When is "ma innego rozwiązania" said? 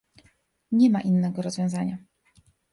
0.89-1.97